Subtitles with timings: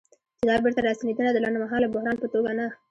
[0.39, 2.67] چې دا بیرته راستنېدنه د لنډمهاله بحران په توګه نه